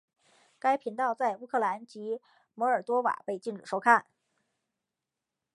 [0.57, 2.19] 该频道在乌克兰及
[2.55, 4.07] 摩尔多瓦被禁止收看。